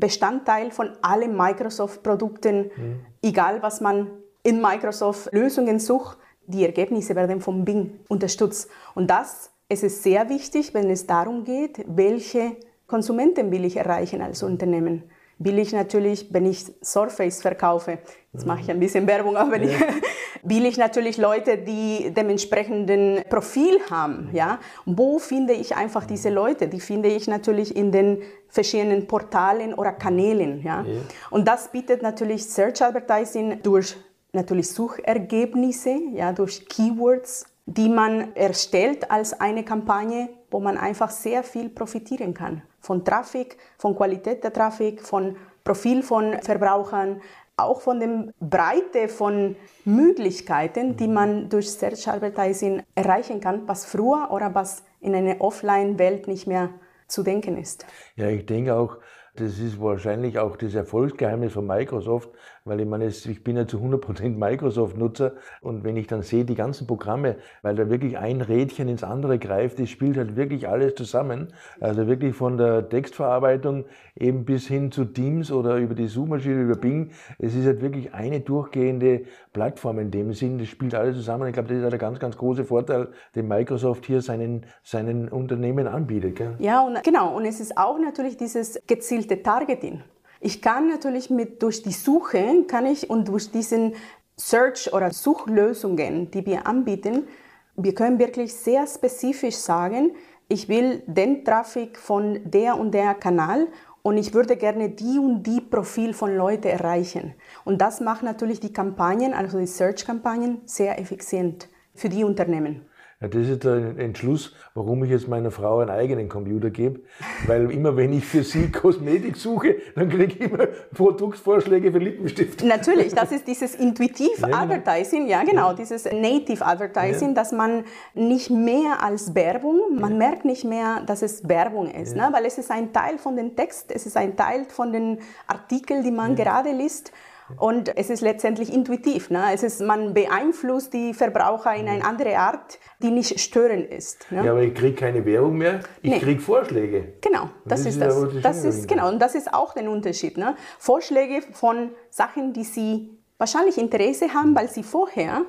Bestandteil 0.00 0.70
von 0.70 0.90
allen 1.02 1.36
Microsoft-Produkten, 1.36 2.70
mhm. 2.74 3.00
egal 3.22 3.62
was 3.62 3.80
man 3.80 4.10
in 4.42 4.60
Microsoft 4.60 5.32
Lösungen 5.32 5.78
sucht, 5.78 6.18
die 6.46 6.64
Ergebnisse 6.64 7.14
werden 7.14 7.40
vom 7.40 7.64
Bing 7.64 8.00
unterstützt. 8.08 8.68
Und 8.94 9.08
das 9.08 9.52
es 9.72 9.84
ist 9.84 10.02
sehr 10.02 10.28
wichtig, 10.28 10.74
wenn 10.74 10.90
es 10.90 11.06
darum 11.06 11.44
geht, 11.44 11.84
welche 11.86 12.56
Konsumenten 12.88 13.52
will 13.52 13.64
ich 13.64 13.76
erreichen 13.76 14.20
als 14.20 14.42
Unternehmen. 14.42 15.04
Will 15.42 15.58
ich 15.58 15.72
natürlich, 15.72 16.32
wenn 16.32 16.46
ich 16.46 16.66
Surface 16.84 17.40
verkaufe, 17.40 17.98
jetzt 18.32 18.46
mache 18.46 18.60
ich 18.60 18.70
ein 18.70 18.78
bisschen 18.78 19.06
Werbung, 19.06 19.36
aber 19.36 19.56
ja. 19.56 19.78
will 20.42 20.66
ich 20.66 20.76
natürlich 20.76 21.16
Leute, 21.16 21.58
die 21.58 22.12
dementsprechenden 22.14 23.24
Profil 23.28 23.80
haben. 23.90 24.28
Ja? 24.32 24.60
Wo 24.84 25.18
finde 25.18 25.54
ich 25.54 25.74
einfach 25.74 26.04
diese 26.04 26.28
Leute? 26.28 26.68
Die 26.68 26.80
finde 26.80 27.08
ich 27.08 27.26
natürlich 27.26 27.74
in 27.74 27.90
den 27.90 28.22
verschiedenen 28.48 29.06
Portalen 29.06 29.74
oder 29.74 29.92
Kanälen. 29.92 30.62
Ja? 30.62 30.82
ja. 30.82 31.00
Und 31.30 31.48
das 31.48 31.72
bietet 31.72 32.02
natürlich 32.02 32.46
Search 32.46 32.82
Advertising 32.82 33.62
durch 33.62 33.96
natürlich 34.32 34.70
Suchergebnisse, 34.70 35.96
ja, 36.14 36.32
durch 36.32 36.68
Keywords 36.68 37.46
die 37.70 37.88
man 37.88 38.34
erstellt 38.34 39.10
als 39.10 39.40
eine 39.40 39.64
Kampagne, 39.64 40.28
wo 40.50 40.60
man 40.60 40.76
einfach 40.76 41.10
sehr 41.10 41.42
viel 41.42 41.68
profitieren 41.68 42.34
kann. 42.34 42.62
Von 42.80 43.04
Traffic, 43.04 43.56
von 43.78 43.94
Qualität 43.96 44.42
der 44.42 44.52
Traffic, 44.52 45.00
von 45.00 45.36
Profil 45.64 46.02
von 46.02 46.40
Verbrauchern, 46.42 47.20
auch 47.56 47.80
von 47.80 48.00
der 48.00 48.32
Breite 48.40 49.08
von 49.08 49.56
Möglichkeiten, 49.84 50.96
die 50.96 51.08
man 51.08 51.48
durch 51.48 51.70
Search 51.70 52.08
Advertising 52.08 52.82
erreichen 52.94 53.40
kann, 53.40 53.68
was 53.68 53.84
früher 53.84 54.28
oder 54.30 54.54
was 54.54 54.82
in 55.00 55.14
einer 55.14 55.40
Offline-Welt 55.40 56.26
nicht 56.26 56.46
mehr 56.46 56.70
zu 57.06 57.22
denken 57.22 57.56
ist. 57.58 57.84
Ja, 58.16 58.28
ich 58.28 58.46
denke 58.46 58.74
auch, 58.74 58.96
das 59.36 59.58
ist 59.58 59.80
wahrscheinlich 59.80 60.38
auch 60.38 60.56
das 60.56 60.74
Erfolgsgeheimnis 60.74 61.52
von 61.52 61.66
Microsoft, 61.66 62.30
weil 62.64 62.80
ich 62.80 62.86
meine, 62.86 63.06
ich 63.06 63.44
bin 63.44 63.56
ja 63.56 63.66
zu 63.66 63.78
100% 63.78 64.36
Microsoft-Nutzer 64.36 65.32
und 65.60 65.84
wenn 65.84 65.96
ich 65.96 66.06
dann 66.06 66.22
sehe, 66.22 66.44
die 66.44 66.54
ganzen 66.54 66.86
Programme, 66.86 67.36
weil 67.62 67.74
da 67.74 67.88
wirklich 67.90 68.18
ein 68.18 68.40
Rädchen 68.40 68.88
ins 68.88 69.02
andere 69.02 69.38
greift, 69.38 69.78
das 69.78 69.88
spielt 69.88 70.16
halt 70.16 70.36
wirklich 70.36 70.68
alles 70.68 70.94
zusammen. 70.94 71.48
Also 71.80 72.06
wirklich 72.06 72.34
von 72.34 72.56
der 72.56 72.88
Textverarbeitung 72.88 73.84
eben 74.16 74.44
bis 74.44 74.66
hin 74.66 74.92
zu 74.92 75.04
Teams 75.04 75.50
oder 75.50 75.76
über 75.76 75.94
die 75.94 76.06
Suchmaschine, 76.06 76.62
über 76.62 76.76
Bing. 76.76 77.10
Es 77.38 77.54
ist 77.54 77.66
halt 77.66 77.80
wirklich 77.80 78.14
eine 78.14 78.40
durchgehende 78.40 79.22
Plattform 79.52 79.98
in 79.98 80.10
dem 80.10 80.32
Sinn, 80.32 80.58
das 80.58 80.68
spielt 80.68 80.94
alles 80.94 81.16
zusammen. 81.16 81.48
Ich 81.48 81.54
glaube, 81.54 81.68
das 81.68 81.78
ist 81.78 81.82
halt 81.82 81.92
der 81.92 81.98
ganz, 81.98 82.18
ganz 82.18 82.36
große 82.36 82.64
Vorteil, 82.64 83.08
den 83.34 83.48
Microsoft 83.48 84.06
hier 84.06 84.20
seinen, 84.20 84.66
seinen 84.82 85.28
Unternehmen 85.28 85.86
anbietet. 85.86 86.36
Gell? 86.36 86.54
Ja, 86.58 86.82
und 86.82 87.02
genau. 87.02 87.36
Und 87.36 87.44
es 87.44 87.60
ist 87.60 87.76
auch 87.76 87.98
natürlich 87.98 88.36
dieses 88.36 88.80
gezielte 88.86 89.42
Targeting. 89.42 90.02
Ich 90.40 90.62
kann 90.62 90.88
natürlich 90.88 91.28
mit, 91.28 91.62
durch 91.62 91.82
die 91.82 91.92
Suche 91.92 92.64
kann 92.66 92.86
ich 92.86 93.10
und 93.10 93.28
durch 93.28 93.50
diesen 93.50 93.94
Search 94.38 94.92
oder 94.92 95.12
Suchlösungen, 95.12 96.30
die 96.30 96.46
wir 96.46 96.66
anbieten, 96.66 97.28
wir 97.76 97.94
können 97.94 98.18
wirklich 98.18 98.54
sehr 98.54 98.86
spezifisch 98.86 99.56
sagen, 99.56 100.12
ich 100.48 100.68
will 100.68 101.02
den 101.06 101.44
Traffic 101.44 101.98
von 101.98 102.40
der 102.44 102.78
und 102.78 102.92
der 102.92 103.14
Kanal 103.14 103.68
und 104.02 104.16
ich 104.16 104.34
würde 104.34 104.56
gerne 104.56 104.88
die 104.88 105.18
und 105.18 105.42
die 105.42 105.60
Profil 105.60 106.14
von 106.14 106.34
Leuten 106.34 106.68
erreichen. 106.68 107.34
Und 107.64 107.80
das 107.80 108.00
macht 108.00 108.22
natürlich 108.22 108.60
die 108.60 108.72
Kampagnen, 108.72 109.34
also 109.34 109.58
die 109.58 109.66
Search-Kampagnen, 109.66 110.62
sehr 110.64 110.98
effizient 110.98 111.68
für 111.94 112.08
die 112.08 112.24
Unternehmen. 112.24 112.86
Ja, 113.22 113.28
das 113.28 113.48
ist 113.48 113.64
der 113.64 113.98
Entschluss, 113.98 114.54
warum 114.72 115.04
ich 115.04 115.10
jetzt 115.10 115.28
meiner 115.28 115.50
Frau 115.50 115.80
einen 115.80 115.90
eigenen 115.90 116.30
Computer 116.30 116.70
gebe. 116.70 117.00
Weil 117.46 117.70
immer 117.70 117.94
wenn 117.94 118.14
ich 118.14 118.24
für 118.24 118.42
sie 118.42 118.72
Kosmetik 118.72 119.36
suche, 119.36 119.76
dann 119.94 120.08
kriege 120.08 120.24
ich 120.24 120.40
immer 120.40 120.66
Produktvorschläge 120.94 121.92
für 121.92 121.98
Lippenstift. 121.98 122.64
Natürlich, 122.64 123.14
das 123.14 123.30
ist 123.30 123.46
dieses 123.46 123.74
Intuitive 123.74 124.30
ja, 124.40 124.46
genau. 124.46 124.56
Advertising, 124.56 125.26
ja 125.26 125.42
genau, 125.44 125.68
ja. 125.68 125.74
dieses 125.74 126.06
Native 126.06 126.64
Advertising, 126.64 127.34
dass 127.34 127.52
man 127.52 127.84
nicht 128.14 128.48
mehr 128.48 129.02
als 129.02 129.34
Werbung, 129.34 130.00
man 130.00 130.16
merkt 130.16 130.46
nicht 130.46 130.64
mehr, 130.64 131.02
dass 131.04 131.20
es 131.20 131.46
Werbung 131.46 131.90
ist, 131.90 132.16
ne? 132.16 132.26
weil 132.32 132.46
es 132.46 132.56
ist 132.56 132.70
ein 132.70 132.90
Teil 132.90 133.18
von 133.18 133.36
dem 133.36 133.54
Text, 133.54 133.92
es 133.92 134.06
ist 134.06 134.16
ein 134.16 134.34
Teil 134.34 134.64
von 134.64 134.94
den 134.94 135.18
Artikeln, 135.46 136.02
die 136.02 136.10
man 136.10 136.36
gerade 136.36 136.72
liest. 136.72 137.12
Und 137.58 137.96
es 137.96 138.10
ist 138.10 138.20
letztendlich 138.20 138.72
intuitiv. 138.72 139.30
Ne? 139.30 139.44
Es 139.52 139.62
ist, 139.62 139.80
man 139.80 140.14
beeinflusst 140.14 140.92
die 140.92 141.14
Verbraucher 141.14 141.74
in 141.74 141.88
eine 141.88 142.04
andere 142.04 142.36
Art, 142.38 142.78
die 143.02 143.10
nicht 143.10 143.38
störend 143.40 143.90
ist. 143.90 144.30
Ne? 144.30 144.44
Ja, 144.44 144.52
aber 144.52 144.62
ich 144.62 144.74
kriege 144.74 144.94
keine 144.94 145.24
Werbung 145.24 145.56
mehr, 145.58 145.80
ich 146.02 146.10
nee. 146.10 146.18
kriege 146.18 146.40
Vorschläge. 146.40 147.14
Genau, 147.20 147.50
das, 147.64 147.84
das 147.84 147.94
ist 147.94 148.00
das. 148.00 148.42
das, 148.42 148.64
ist, 148.64 148.88
genau, 148.88 149.08
und 149.08 149.20
das 149.20 149.34
ist 149.34 149.52
auch 149.52 149.74
der 149.74 149.90
Unterschied. 149.90 150.36
Ne? 150.36 150.56
Vorschläge 150.78 151.42
von 151.52 151.90
Sachen, 152.10 152.52
die 152.52 152.64
Sie 152.64 153.10
wahrscheinlich 153.38 153.78
Interesse 153.78 154.32
haben, 154.34 154.54
weil 154.54 154.68
Sie 154.68 154.82
vorher 154.82 155.42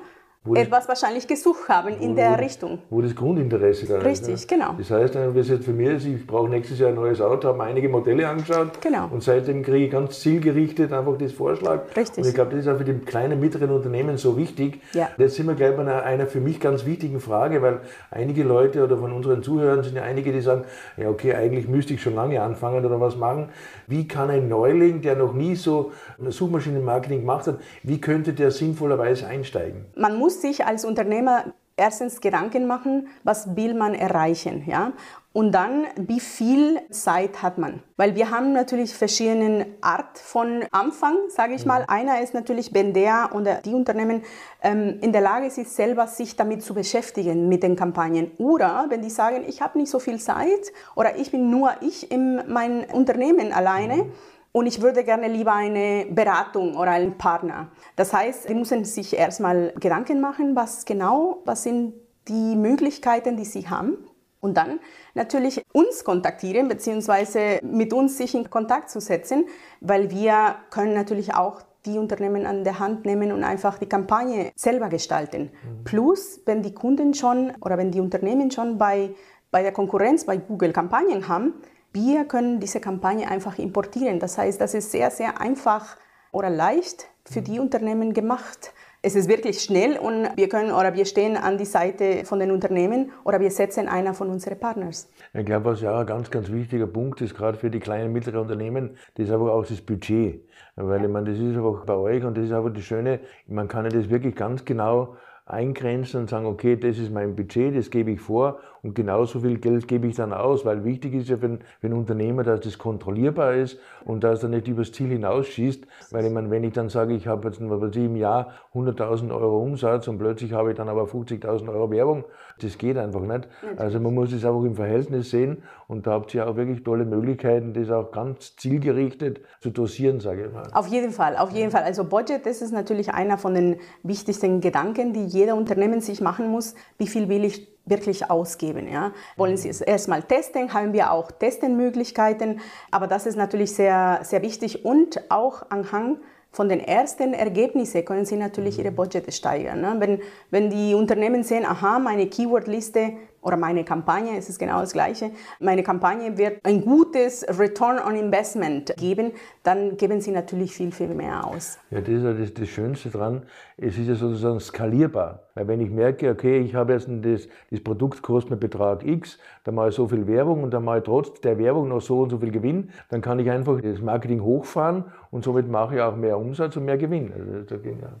etwas 0.54 0.88
wahrscheinlich 0.88 1.28
gesucht 1.28 1.68
haben 1.68 1.96
in 2.00 2.16
der 2.16 2.38
Richtung. 2.40 2.78
Wo 2.90 3.00
das 3.00 3.14
Grundinteresse 3.14 3.86
da 3.86 3.98
Richtig, 3.98 4.10
ist. 4.10 4.28
Richtig, 4.28 4.50
ne? 4.50 4.58
genau. 4.58 4.74
Das 4.76 4.90
heißt, 4.90 5.14
wenn 5.14 5.36
es 5.36 5.48
jetzt 5.48 5.64
für 5.64 5.72
mich 5.72 5.88
ist, 5.88 6.06
ich 6.06 6.26
brauche 6.26 6.48
nächstes 6.48 6.80
Jahr 6.80 6.88
ein 6.88 6.96
neues 6.96 7.20
Auto, 7.20 7.48
habe 7.48 7.58
mir 7.58 7.64
einige 7.64 7.88
Modelle 7.88 8.28
angeschaut 8.28 8.80
genau. 8.80 9.08
und 9.12 9.22
seitdem 9.22 9.62
kriege 9.62 9.84
ich 9.86 9.90
ganz 9.92 10.18
zielgerichtet 10.18 10.92
einfach 10.92 11.16
das 11.16 11.32
Vorschlag. 11.32 11.82
Richtig. 11.96 12.24
Und 12.24 12.28
ich 12.28 12.34
glaube, 12.34 12.50
das 12.50 12.66
ist 12.66 12.68
auch 12.68 12.76
für 12.76 12.84
die 12.84 12.94
kleinen, 12.94 13.38
mittleren 13.38 13.70
Unternehmen 13.70 14.16
so 14.16 14.36
wichtig. 14.36 14.80
Ja. 14.94 15.10
Jetzt 15.16 15.36
sind 15.36 15.46
wir 15.46 15.54
gleich 15.54 15.76
bei 15.76 15.82
einer, 15.82 16.02
einer 16.02 16.26
für 16.26 16.40
mich 16.40 16.58
ganz 16.58 16.84
wichtigen 16.84 17.20
Frage, 17.20 17.62
weil 17.62 17.80
einige 18.10 18.42
Leute 18.42 18.82
oder 18.82 18.96
von 18.98 19.12
unseren 19.12 19.44
Zuhörern 19.44 19.84
sind 19.84 19.94
ja 19.94 20.02
einige, 20.02 20.32
die 20.32 20.40
sagen, 20.40 20.64
ja 20.96 21.08
okay, 21.08 21.34
eigentlich 21.34 21.68
müsste 21.68 21.94
ich 21.94 22.02
schon 22.02 22.16
lange 22.16 22.42
anfangen 22.42 22.84
oder 22.84 23.00
was 23.00 23.16
machen. 23.16 23.50
Wie 23.86 24.08
kann 24.08 24.28
ein 24.28 24.48
Neuling, 24.48 25.02
der 25.02 25.14
noch 25.14 25.34
nie 25.34 25.54
so 25.54 25.92
Suchmaschinenmarketing 26.18 27.20
gemacht 27.20 27.46
hat, 27.46 27.60
wie 27.84 28.00
könnte 28.00 28.32
der 28.32 28.50
sinnvollerweise 28.50 29.26
einsteigen? 29.28 29.84
Man 29.94 30.16
muss 30.16 30.31
sich 30.40 30.64
als 30.64 30.84
Unternehmer 30.84 31.52
erstens 31.76 32.20
Gedanken 32.20 32.66
machen, 32.66 33.08
was 33.24 33.56
will 33.56 33.74
man 33.74 33.94
erreichen, 33.94 34.64
ja? 34.66 34.92
Und 35.34 35.52
dann, 35.52 35.86
wie 35.96 36.20
viel 36.20 36.78
Zeit 36.90 37.42
hat 37.42 37.56
man? 37.56 37.82
Weil 37.96 38.14
wir 38.14 38.30
haben 38.30 38.52
natürlich 38.52 38.94
verschiedene 38.94 39.64
Art 39.80 40.18
von 40.18 40.62
Anfang, 40.72 41.16
sage 41.30 41.54
ich 41.54 41.64
mal. 41.64 41.86
Einer 41.88 42.20
ist 42.20 42.34
natürlich, 42.34 42.74
wenn 42.74 42.92
der 42.92 43.30
oder 43.34 43.54
die 43.62 43.72
Unternehmen 43.72 44.22
ähm, 44.62 44.98
in 45.00 45.10
der 45.10 45.22
Lage 45.22 45.48
sind, 45.48 45.68
selber 45.68 46.06
sich 46.06 46.36
damit 46.36 46.62
zu 46.62 46.74
beschäftigen 46.74 47.48
mit 47.48 47.62
den 47.62 47.76
Kampagnen. 47.76 48.32
Oder 48.36 48.84
wenn 48.90 49.00
die 49.00 49.08
sagen, 49.08 49.44
ich 49.48 49.62
habe 49.62 49.78
nicht 49.78 49.90
so 49.90 49.98
viel 49.98 50.20
Zeit 50.20 50.70
oder 50.96 51.16
ich 51.16 51.30
bin 51.30 51.48
nur 51.48 51.70
ich 51.80 52.12
in 52.12 52.42
meinem 52.52 52.84
Unternehmen 52.92 53.52
alleine. 53.54 54.04
Und 54.52 54.66
ich 54.66 54.82
würde 54.82 55.02
gerne 55.02 55.28
lieber 55.28 55.54
eine 55.54 56.06
Beratung 56.10 56.76
oder 56.76 56.90
einen 56.90 57.16
Partner. 57.16 57.68
Das 57.96 58.12
heißt, 58.12 58.44
sie 58.44 58.54
müssen 58.54 58.84
sich 58.84 59.16
erstmal 59.16 59.72
Gedanken 59.80 60.20
machen, 60.20 60.54
was 60.54 60.84
genau, 60.84 61.40
was 61.46 61.62
sind 61.62 61.94
die 62.28 62.54
Möglichkeiten, 62.54 63.36
die 63.36 63.46
sie 63.46 63.68
haben. 63.68 63.96
Und 64.40 64.56
dann 64.56 64.80
natürlich 65.14 65.62
uns 65.72 66.04
kontaktieren, 66.04 66.68
beziehungsweise 66.68 67.60
mit 67.62 67.92
uns 67.92 68.18
sich 68.18 68.34
in 68.34 68.50
Kontakt 68.50 68.90
zu 68.90 69.00
setzen, 69.00 69.46
weil 69.80 70.10
wir 70.10 70.56
können 70.70 70.94
natürlich 70.94 71.34
auch 71.34 71.62
die 71.86 71.98
Unternehmen 71.98 72.46
an 72.46 72.64
der 72.64 72.78
Hand 72.78 73.06
nehmen 73.06 73.32
und 73.32 73.44
einfach 73.44 73.78
die 73.78 73.88
Kampagne 73.88 74.52
selber 74.54 74.88
gestalten. 74.88 75.44
Mhm. 75.44 75.84
Plus, 75.84 76.40
wenn 76.44 76.62
die 76.62 76.74
Kunden 76.74 77.14
schon 77.14 77.52
oder 77.60 77.78
wenn 77.78 77.90
die 77.90 78.00
Unternehmen 78.00 78.50
schon 78.50 78.78
bei, 78.78 79.14
bei 79.50 79.62
der 79.62 79.72
Konkurrenz, 79.72 80.24
bei 80.24 80.36
Google 80.36 80.72
Kampagnen 80.72 81.28
haben, 81.28 81.54
wir 81.92 82.24
können 82.24 82.60
diese 82.60 82.80
Kampagne 82.80 83.28
einfach 83.28 83.58
importieren. 83.58 84.18
Das 84.18 84.38
heißt, 84.38 84.60
das 84.60 84.74
ist 84.74 84.90
sehr, 84.90 85.10
sehr 85.10 85.40
einfach 85.40 85.96
oder 86.32 86.50
leicht 86.50 87.06
für 87.24 87.42
die 87.42 87.60
Unternehmen 87.60 88.14
gemacht. 88.14 88.72
Es 89.04 89.16
ist 89.16 89.28
wirklich 89.28 89.60
schnell 89.60 89.98
und 89.98 90.28
wir 90.36 90.48
können 90.48 90.70
oder 90.70 90.94
wir 90.94 91.04
stehen 91.06 91.36
an 91.36 91.58
die 91.58 91.64
Seite 91.64 92.24
von 92.24 92.38
den 92.38 92.52
Unternehmen 92.52 93.10
oder 93.24 93.40
wir 93.40 93.50
setzen 93.50 93.88
einer 93.88 94.14
von 94.14 94.30
unseren 94.30 94.58
Partners. 94.60 95.10
Ich 95.34 95.44
glaube, 95.44 95.72
was 95.72 95.80
ja 95.80 95.98
ein 95.98 96.06
ganz, 96.06 96.30
ganz 96.30 96.50
wichtiger 96.52 96.86
Punkt 96.86 97.20
ist, 97.20 97.34
gerade 97.34 97.58
für 97.58 97.68
die 97.68 97.80
kleinen 97.80 98.06
und 98.06 98.12
mittleren 98.12 98.42
Unternehmen, 98.42 98.96
das 99.16 99.26
ist 99.26 99.32
aber 99.32 99.52
auch 99.52 99.66
das 99.66 99.80
Budget. 99.80 100.44
Weil 100.76 101.04
ich 101.04 101.10
meine, 101.10 101.30
das 101.30 101.38
ist 101.38 101.56
einfach 101.56 101.84
bei 101.84 101.94
euch 101.94 102.24
und 102.24 102.36
das 102.36 102.44
ist 102.44 102.52
aber 102.52 102.70
das 102.70 102.84
Schöne, 102.84 103.20
man 103.48 103.66
kann 103.66 103.84
ja 103.84 103.90
das 103.90 104.08
wirklich 104.08 104.36
ganz 104.36 104.64
genau 104.64 105.16
eingrenzen 105.46 106.20
und 106.20 106.30
sagen, 106.30 106.46
okay, 106.46 106.76
das 106.76 106.96
ist 106.98 107.12
mein 107.12 107.34
Budget, 107.34 107.76
das 107.76 107.90
gebe 107.90 108.12
ich 108.12 108.20
vor 108.20 108.60
und 108.82 108.96
genauso 108.96 109.38
viel 109.38 109.58
Geld 109.58 109.86
gebe 109.86 110.08
ich 110.08 110.16
dann 110.16 110.32
aus, 110.32 110.64
weil 110.64 110.84
wichtig 110.84 111.14
ist 111.14 111.28
ja 111.28 111.36
für, 111.36 111.58
für 111.80 111.86
einen 111.86 111.94
Unternehmer, 111.94 112.42
dass 112.42 112.60
das 112.60 112.78
kontrollierbar 112.78 113.54
ist 113.54 113.78
und 114.04 114.24
dass 114.24 114.42
er 114.42 114.48
nicht 114.48 114.66
übers 114.66 114.90
Ziel 114.90 115.08
hinausschießt, 115.08 115.86
weil 116.10 116.26
ich 116.26 116.32
meine, 116.32 116.50
wenn 116.50 116.64
ich 116.64 116.72
dann 116.72 116.88
sage, 116.88 117.14
ich 117.14 117.28
habe 117.28 117.46
jetzt 117.46 117.60
was 117.60 117.96
ich, 117.96 118.04
im 118.04 118.16
Jahr 118.16 118.50
100.000 118.74 119.30
Euro 119.30 119.62
Umsatz 119.62 120.08
und 120.08 120.18
plötzlich 120.18 120.52
habe 120.52 120.72
ich 120.72 120.76
dann 120.76 120.88
aber 120.88 121.04
50.000 121.04 121.68
Euro 121.72 121.92
Werbung, 121.92 122.24
das 122.60 122.76
geht 122.76 122.98
einfach 122.98 123.20
nicht. 123.20 123.48
Also 123.76 124.00
man 124.00 124.14
muss 124.14 124.32
es 124.32 124.44
einfach 124.44 124.64
im 124.64 124.74
Verhältnis 124.74 125.30
sehen 125.30 125.62
und 125.86 126.08
da 126.08 126.12
habt 126.12 126.34
ihr 126.34 126.48
auch 126.48 126.56
wirklich 126.56 126.82
tolle 126.82 127.04
Möglichkeiten, 127.04 127.74
das 127.74 127.88
auch 127.90 128.10
ganz 128.10 128.56
zielgerichtet 128.56 129.42
zu 129.60 129.70
dosieren, 129.70 130.18
sage 130.18 130.46
ich 130.46 130.52
mal. 130.52 130.68
Auf 130.72 130.88
jeden 130.88 131.12
Fall, 131.12 131.36
auf 131.36 131.52
jeden 131.52 131.70
Fall. 131.70 131.84
Also 131.84 132.04
Budget, 132.04 132.44
das 132.46 132.60
ist 132.62 132.72
natürlich 132.72 133.14
einer 133.14 133.38
von 133.38 133.54
den 133.54 133.76
wichtigsten 134.02 134.60
Gedanken, 134.60 135.12
die 135.12 135.24
jeder 135.24 135.54
Unternehmen 135.54 136.00
sich 136.00 136.20
machen 136.20 136.50
muss. 136.50 136.74
Wie 136.98 137.06
viel 137.06 137.28
will 137.28 137.44
ich 137.44 137.71
wirklich 137.84 138.30
ausgeben. 138.30 138.88
Ja? 138.88 139.12
Wollen 139.36 139.56
Sie 139.56 139.68
es 139.68 139.80
erstmal 139.80 140.22
testen, 140.22 140.72
haben 140.72 140.92
wir 140.92 141.12
auch 141.12 141.30
Testenmöglichkeiten, 141.30 142.60
aber 142.90 143.06
das 143.06 143.26
ist 143.26 143.36
natürlich 143.36 143.74
sehr, 143.74 144.20
sehr 144.22 144.42
wichtig 144.42 144.84
und 144.84 145.30
auch 145.30 145.70
anhand 145.70 146.20
von 146.52 146.68
den 146.68 146.80
ersten 146.80 147.32
Ergebnissen 147.32 148.04
können 148.04 148.26
Sie 148.26 148.36
natürlich 148.36 148.78
Ihre 148.78 148.90
Budgets 148.90 149.36
steigern. 149.36 149.80
Ne? 149.80 149.96
Wenn, 149.98 150.20
wenn 150.50 150.68
die 150.68 150.94
Unternehmen 150.94 151.42
sehen, 151.42 151.64
aha, 151.64 151.98
meine 151.98 152.26
Keywordliste 152.26 153.14
oder 153.42 153.56
meine 153.56 153.84
Kampagne, 153.84 154.38
es 154.38 154.48
ist 154.48 154.58
genau 154.58 154.80
das 154.80 154.92
Gleiche, 154.92 155.32
meine 155.60 155.82
Kampagne 155.82 156.38
wird 156.38 156.64
ein 156.64 156.80
gutes 156.80 157.44
Return 157.58 157.98
on 157.98 158.16
Investment 158.16 158.94
geben, 158.96 159.32
dann 159.64 159.96
geben 159.96 160.20
Sie 160.20 160.30
natürlich 160.30 160.74
viel, 160.74 160.92
viel 160.92 161.08
mehr 161.08 161.46
aus. 161.46 161.78
Ja, 161.90 162.00
das 162.00 162.08
ist 162.08 162.22
ja 162.22 162.32
das, 162.32 162.54
das 162.54 162.68
Schönste 162.68 163.10
dran. 163.10 163.42
Es 163.76 163.98
ist 163.98 164.06
ja 164.06 164.14
sozusagen 164.14 164.60
skalierbar. 164.60 165.40
Weil 165.54 165.68
wenn 165.68 165.80
ich 165.80 165.90
merke, 165.90 166.30
okay, 166.30 166.60
ich 166.60 166.74
habe 166.74 166.94
jetzt 166.94 167.08
das, 167.08 167.48
das 167.70 167.80
Produkt 167.80 168.22
kostet 168.22 168.52
mir 168.52 168.56
Betrag 168.56 169.04
X, 169.04 169.38
dann 169.64 169.74
mache 169.74 169.90
ich 169.90 169.94
so 169.94 170.08
viel 170.08 170.26
Werbung 170.26 170.62
und 170.62 170.70
dann 170.72 170.84
mache 170.84 170.98
ich 170.98 171.04
trotz 171.04 171.40
der 171.40 171.58
Werbung 171.58 171.88
noch 171.88 172.00
so 172.00 172.22
und 172.22 172.30
so 172.30 172.38
viel 172.38 172.50
Gewinn, 172.50 172.90
dann 173.10 173.20
kann 173.20 173.38
ich 173.38 173.50
einfach 173.50 173.80
das 173.80 174.00
Marketing 174.00 174.42
hochfahren 174.42 175.04
und 175.30 175.44
somit 175.44 175.68
mache 175.68 175.96
ich 175.96 176.00
auch 176.00 176.16
mehr 176.16 176.38
Umsatz 176.38 176.76
und 176.76 176.84
mehr 176.84 176.96
Gewinn. 176.96 177.32
Also, 177.32 177.76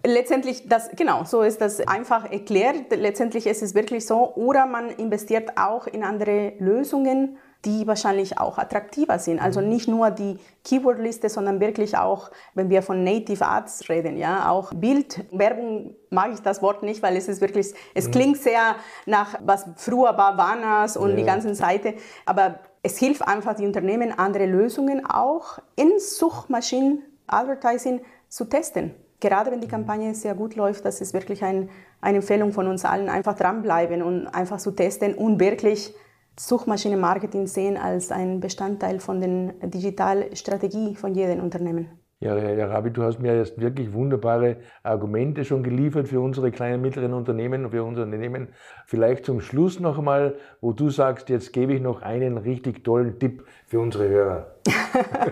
Letztendlich, 0.06 0.68
das, 0.68 0.90
genau, 0.90 1.24
so 1.24 1.42
ist 1.42 1.60
das 1.60 1.80
einfach 1.86 2.30
erklärt. 2.30 2.90
Letztendlich 2.90 3.46
ist 3.46 3.62
es 3.62 3.74
wirklich 3.74 4.06
so, 4.06 4.34
oder 4.34 4.66
man 4.66 4.90
investiert 4.90 5.11
auch 5.56 5.86
in 5.86 6.04
andere 6.04 6.54
Lösungen, 6.58 7.38
die 7.64 7.86
wahrscheinlich 7.86 8.38
auch 8.38 8.58
attraktiver 8.58 9.18
sind. 9.18 9.40
Also 9.40 9.60
mhm. 9.60 9.68
nicht 9.68 9.88
nur 9.88 10.10
die 10.10 10.38
Keywordliste, 10.64 11.28
sondern 11.28 11.60
wirklich 11.60 11.96
auch, 11.96 12.30
wenn 12.54 12.70
wir 12.70 12.82
von 12.82 13.04
Native 13.04 13.46
Ads 13.46 13.88
reden, 13.88 14.16
ja, 14.16 14.50
auch 14.50 14.72
Bildwerbung 14.74 15.94
mag 16.10 16.32
ich 16.32 16.40
das 16.40 16.60
Wort 16.60 16.82
nicht, 16.82 17.02
weil 17.02 17.16
es 17.16 17.28
ist 17.28 17.40
wirklich, 17.40 17.72
es 17.94 18.08
mhm. 18.08 18.10
klingt 18.10 18.38
sehr 18.38 18.76
nach, 19.06 19.38
was 19.44 19.66
früher 19.76 20.16
war, 20.16 20.36
Warners 20.36 20.96
und 20.96 21.10
ja. 21.10 21.16
die 21.16 21.24
ganzen 21.24 21.54
Seite, 21.54 21.94
aber 22.26 22.58
es 22.82 22.98
hilft 22.98 23.26
einfach 23.26 23.54
die 23.54 23.66
Unternehmen, 23.66 24.12
andere 24.18 24.46
Lösungen 24.46 25.06
auch 25.06 25.58
in 25.76 25.92
Suchmaschinen 25.98 27.02
Advertising 27.28 28.00
zu 28.28 28.44
testen. 28.46 28.94
Gerade 29.22 29.52
wenn 29.52 29.60
die. 29.60 29.68
Kampagne 29.68 30.14
sehr 30.14 30.34
gut 30.34 30.56
läuft, 30.56 30.84
das 30.84 31.00
ist 31.00 31.14
wirklich 31.14 31.44
ein, 31.44 31.70
eine 32.00 32.18
Empfehlung 32.18 32.52
von 32.52 32.66
uns 32.66 32.84
allen, 32.84 33.08
einfach 33.08 33.36
dranbleiben 33.36 34.02
und 34.02 34.26
einfach 34.26 34.58
zu 34.58 34.72
testen 34.72 35.14
und 35.14 35.38
wirklich 35.38 35.94
Suchmaschinenmarketing 36.38 37.46
sehen 37.46 37.76
als 37.76 38.10
ein 38.10 38.40
Bestandteil 38.40 38.98
von 38.98 39.20
der 39.20 39.68
Digitalstrategie 39.68 40.96
von 40.96 41.14
jedem 41.14 41.40
Unternehmen. 41.40 42.01
Ja, 42.22 42.36
Herr 42.36 42.70
Rabi, 42.70 42.92
du 42.92 43.02
hast 43.02 43.18
mir 43.18 43.36
jetzt 43.36 43.60
wirklich 43.60 43.92
wunderbare 43.92 44.58
Argumente 44.84 45.44
schon 45.44 45.64
geliefert 45.64 46.06
für 46.06 46.20
unsere 46.20 46.52
kleinen 46.52 46.76
und 46.76 46.82
mittleren 46.82 47.14
Unternehmen, 47.14 47.68
für 47.68 47.82
unser 47.82 48.04
Unternehmen. 48.04 48.46
Vielleicht 48.86 49.26
zum 49.26 49.40
Schluss 49.40 49.80
noch 49.80 49.98
einmal, 49.98 50.36
wo 50.60 50.72
du 50.72 50.88
sagst, 50.88 51.30
jetzt 51.30 51.52
gebe 51.52 51.74
ich 51.74 51.82
noch 51.82 52.00
einen 52.00 52.38
richtig 52.38 52.84
tollen 52.84 53.18
Tipp 53.18 53.44
für 53.66 53.80
unsere 53.80 54.08
Hörer. 54.08 54.54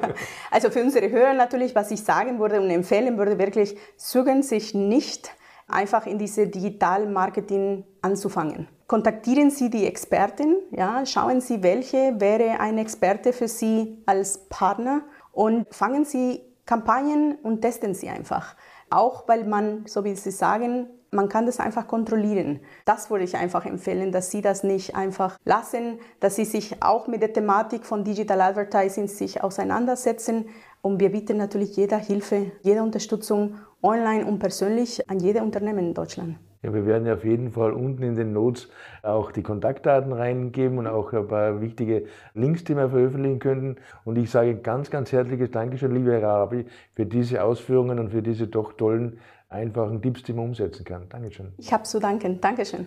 also 0.50 0.70
für 0.70 0.82
unsere 0.82 1.09
Hörer 1.09 1.32
natürlich, 1.32 1.76
was 1.76 1.92
ich 1.92 2.02
sagen 2.02 2.40
würde 2.40 2.61
und 2.61 2.68
empfehlen 2.70 3.16
würde, 3.18 3.38
wirklich, 3.38 3.76
zögern 3.97 4.42
sich 4.42 4.75
nicht 4.75 5.30
einfach 5.68 6.06
in 6.06 6.18
diese 6.18 6.49
Digital-Marketing 6.49 7.85
anzufangen. 8.02 8.66
Kontaktieren 8.88 9.52
Sie 9.52 9.70
die 9.70 9.87
Expertin, 9.87 10.56
ja, 10.73 11.06
schauen 11.06 11.40
Sie, 11.40 11.62
welche 11.62 12.20
wäre 12.20 12.59
ein 12.59 12.78
Experte 12.78 13.32
für 13.32 13.47
Sie 13.47 14.02
als 14.06 14.49
Partner 14.49 15.02
und 15.30 15.73
fangen 15.73 16.04
Sie 16.04 16.50
Kampagnen 16.71 17.35
und 17.43 17.62
testen 17.62 17.95
Sie 17.95 18.09
einfach. 18.09 18.55
Auch 18.91 19.27
weil 19.27 19.43
man, 19.43 19.87
so 19.89 20.05
wie 20.05 20.15
Sie 20.15 20.31
sagen, 20.31 20.87
man 21.11 21.29
kann 21.29 21.45
das 21.45 21.59
einfach 21.59 21.89
kontrollieren. 21.89 22.61
Das 22.85 23.11
würde 23.11 23.25
ich 23.25 23.37
einfach 23.37 23.67
empfehlen, 23.67 24.12
dass 24.12 24.31
Sie 24.31 24.41
das 24.41 24.62
nicht 24.62 24.95
einfach 24.95 25.37
lassen, 25.45 25.99
dass 26.21 26.37
Sie 26.37 26.45
sich 26.45 26.81
auch 26.81 27.09
mit 27.09 27.23
der 27.23 27.33
Thematik 27.33 27.85
von 27.85 28.05
Digital 28.05 28.41
Advertising 28.41 29.09
sich 29.09 29.43
auseinandersetzen. 29.43 30.45
Und 30.81 31.00
wir 31.00 31.11
bieten 31.11 31.39
natürlich 31.39 31.75
jeder 31.75 31.99
Hilfe, 31.99 32.53
jede 32.62 32.85
Unterstützung 32.85 33.57
online 33.83 34.25
und 34.25 34.39
persönlich 34.39 35.11
an 35.11 35.19
jede 35.19 35.43
Unternehmen 35.43 35.87
in 35.87 35.95
Deutschland. 35.95 36.39
Ja, 36.62 36.75
wir 36.75 36.85
werden 36.85 37.07
ja 37.07 37.14
auf 37.14 37.25
jeden 37.25 37.52
Fall 37.52 37.73
unten 37.73 38.02
in 38.02 38.17
den 38.17 38.35
Notes 38.35 38.69
auch 39.02 39.33
die 39.33 39.43
Kontaktdaten 39.43 40.12
reingeben 40.12 40.76
und 40.76 40.87
auch 40.87 41.12
ein 41.12 41.26
paar 41.26 41.61
wichtige 41.62 42.05
Links, 42.35 42.64
die 42.64 42.76
wir 42.76 42.90
veröffentlichen 42.90 43.38
könnten. 43.38 43.76
Und 44.04 44.19
ich 44.19 44.30
sage 44.30 44.56
ganz, 44.56 44.91
ganz 44.91 45.11
herzliches 45.11 45.50
Dankeschön, 45.50 45.95
liebe 45.95 46.13
Herr 46.13 46.28
Arabi, 46.28 46.67
für 46.95 47.06
diese 47.06 47.43
Ausführungen 47.43 47.99
und 47.99 48.11
für 48.11 48.23
diese 48.23 48.47
doch 48.47 48.75
tollen, 48.75 49.19
einfachen 49.49 50.02
Tipps, 50.02 50.23
die 50.23 50.34
man 50.34 50.47
umsetzen 50.47 50.84
kann. 50.84 51.08
Dankeschön. 51.08 51.52
Ich 51.56 51.73
habe 51.73 51.84
zu 51.84 51.99
danken. 51.99 52.41
Dankeschön. 52.41 52.87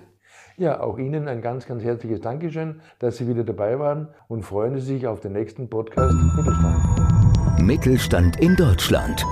Ja, 0.56 0.80
auch 0.80 1.00
Ihnen 1.00 1.28
ein 1.28 1.42
ganz, 1.42 1.66
ganz 1.66 1.84
herzliches 1.84 2.22
Dankeschön, 2.22 2.80
dass 3.00 3.18
Sie 3.18 3.28
wieder 3.28 3.44
dabei 3.44 3.80
waren 3.80 4.08
und 4.28 4.44
freuen 4.44 4.76
Sie 4.76 4.94
sich 4.94 5.08
auf 5.08 5.20
den 5.20 5.34
nächsten 5.34 5.68
Podcast 5.68 6.14
Mittelstand. 6.38 7.60
Mittelstand 7.60 8.40
in 8.40 8.56
Deutschland. 8.56 9.26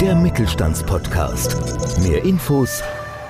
Der 0.00 0.16
Mittelstandspodcast. 0.16 2.02
Mehr 2.02 2.24
Infos 2.24 2.82